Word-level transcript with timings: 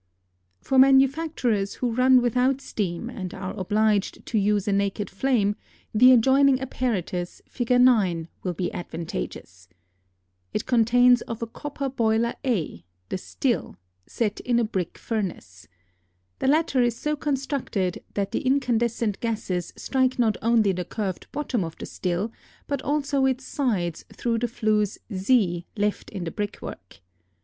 For 0.61 0.79
manufacturers 0.79 1.75
who 1.75 1.91
run 1.93 2.23
without 2.23 2.59
steam 2.59 3.07
and 3.07 3.35
are 3.35 3.55
obliged 3.55 4.25
to 4.25 4.39
use 4.39 4.67
a 4.67 4.71
naked 4.71 5.11
flame, 5.11 5.55
the 5.93 6.11
adjoining 6.11 6.59
apparatus 6.59 7.39
(Fig. 7.47 7.69
9) 7.79 8.27
will 8.41 8.53
be 8.53 8.73
advantageous. 8.73 9.67
It 10.55 10.65
consists 10.65 11.21
of 11.27 11.43
a 11.43 11.45
copper 11.45 11.87
boiler 11.87 12.33
A, 12.43 12.83
the 13.09 13.19
still, 13.19 13.77
set 14.07 14.39
in 14.39 14.57
a 14.57 14.63
brick 14.63 14.97
furnace. 14.97 15.67
The 16.39 16.47
latter 16.47 16.81
is 16.81 16.95
so 16.95 17.15
constructed 17.15 18.03
that 18.15 18.31
the 18.31 18.41
incandescent 18.41 19.19
gases 19.19 19.71
strike 19.75 20.17
not 20.17 20.35
only 20.41 20.71
the 20.71 20.83
curved 20.83 21.31
bottom 21.31 21.63
of 21.63 21.77
the 21.77 21.85
still, 21.85 22.31
but 22.65 22.81
also 22.81 23.27
its 23.27 23.45
sides 23.45 24.03
through 24.11 24.39
the 24.39 24.47
flues 24.47 24.97
Z 25.13 25.67
left 25.77 26.09
in 26.09 26.23
the 26.23 26.31
brickwork. 26.31 27.01